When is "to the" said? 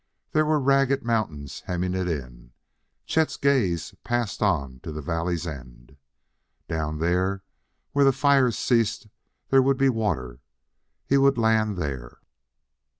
4.79-4.99